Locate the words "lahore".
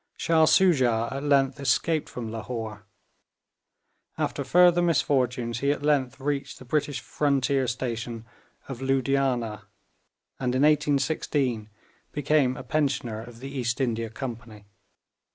2.31-2.87